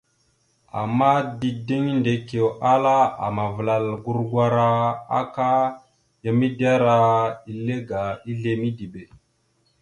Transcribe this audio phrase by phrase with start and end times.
[0.81, 4.69] Ama dideŋ Ndekio ala amavəlal gurgwara
[5.19, 5.49] aka
[6.23, 6.99] ya midera
[7.51, 8.01] ile aga
[8.31, 9.03] izle midibe.